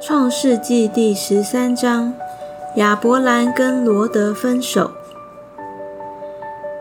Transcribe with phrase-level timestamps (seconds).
[0.00, 2.12] 创世纪第十三章：
[2.76, 4.90] 亚伯兰跟罗德分手。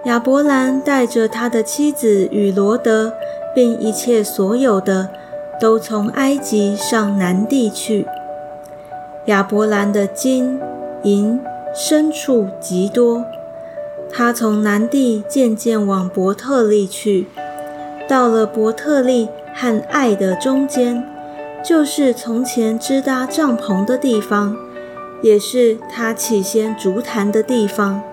[0.06, 3.14] 亚伯兰带着他的妻子与罗德，
[3.56, 5.10] 并一切所有的，
[5.60, 8.08] 都从埃及上南地去。
[9.26, 10.62] 亚伯兰的金
[11.02, 11.42] 银
[11.74, 13.26] 牲畜极多，
[14.12, 17.26] 他从南地渐渐往伯特利去，
[18.08, 21.04] 到了伯特利和爱的中间。
[21.68, 24.56] 就是从前支搭帐篷的地方，
[25.24, 28.04] 也是他起先足坛的地方。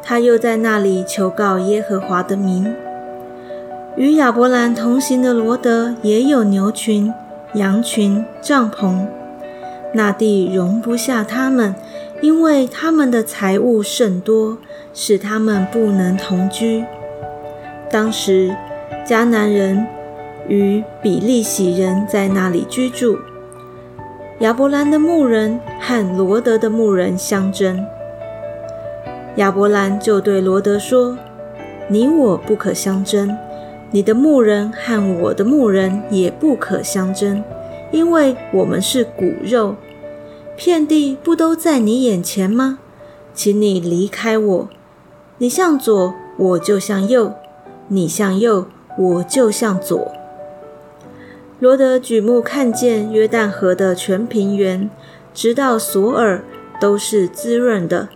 [0.00, 2.72] 他又在那里求告耶和华的名。
[3.96, 7.12] 与亚伯兰同行的罗德也有牛群、
[7.54, 9.08] 羊群、帐篷，
[9.92, 11.74] 那地容不下他们，
[12.20, 14.58] 因为他们的财物甚多，
[14.94, 16.84] 使他们不能同居。
[17.90, 18.54] 当时
[19.04, 19.84] 迦南人。
[20.48, 23.18] 与比利洗人在那里居住。
[24.40, 27.84] 亚伯兰的牧人和罗德的牧人相争。
[29.36, 31.16] 亚伯兰就对罗德说
[31.88, 33.36] ：“你我不可相争，
[33.90, 37.42] 你的牧人和我的牧人也不可相争，
[37.90, 39.76] 因为我们是骨肉。
[40.56, 42.80] 遍地不都在你眼前吗？
[43.32, 44.68] 请你离开我。
[45.38, 47.32] 你向左，我就向右；
[47.86, 48.66] 你向右，
[48.98, 50.12] 我就向左。”
[51.60, 54.88] 罗德举目看见约旦河的全平原，
[55.34, 56.44] 直到索尔，
[56.80, 58.10] 都是滋润的。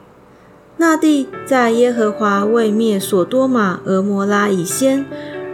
[0.77, 5.05] 那地在耶和华未灭所多玛、俄摩拉以先，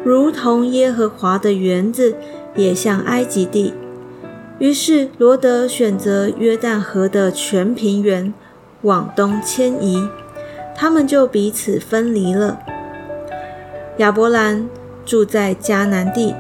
[0.05, 2.15] 如同耶和华的园子，
[2.55, 3.73] 也像埃及地。
[4.59, 8.35] 于是罗德选择约旦河的全平原
[8.83, 10.07] 往东迁移，
[10.77, 12.59] 他们就彼此分离了。
[13.97, 14.69] 亚伯兰
[15.07, 16.35] 住在迦南地。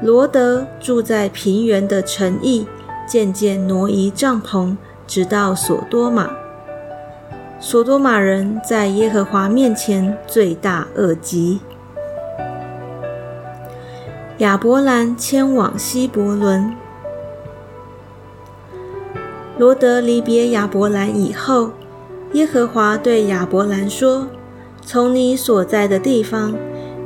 [0.00, 2.66] 罗德住在平原的城邑，
[3.06, 4.76] 渐渐挪移帐篷，
[5.08, 6.30] 直到索多玛。
[7.58, 11.58] 索多玛人在耶和华面前罪大恶极。
[14.38, 16.72] 亚伯兰迁往希伯伦。
[19.58, 21.72] 罗德离别亚伯兰以后，
[22.34, 24.28] 耶和华对亚伯兰说
[24.80, 26.54] ：“从你所在的地方。”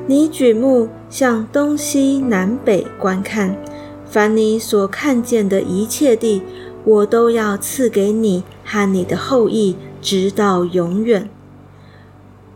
[0.08, 3.56] 你举目向东西南北观看，
[4.04, 6.42] 凡你所看见的一切地，
[6.84, 11.30] 我都要赐给你和你的后裔，直到永远。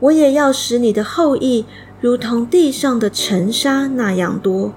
[0.01, 1.65] 我也要使你的后裔
[2.01, 4.73] 如同地上的尘沙那样多。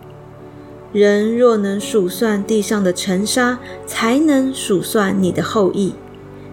[0.94, 3.57] 人若能数算地上的尘沙，
[3.88, 5.96] 才能数算你的后裔。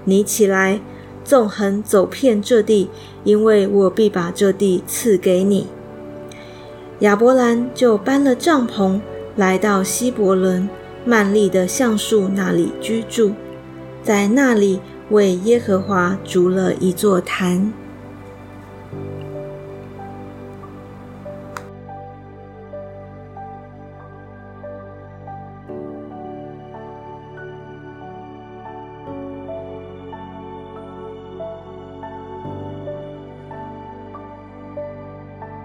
[0.05, 0.81] 你起来，
[1.23, 2.89] 纵横走遍这地，
[3.23, 5.67] 因为我必把这地赐给你。
[7.01, 8.99] 亚伯兰就搬了帐篷，
[9.37, 10.67] 来到希伯伦
[11.05, 13.33] 曼利的橡树那里居住，
[14.03, 14.81] 在那里
[15.11, 17.71] 为耶和华筑了一座坛。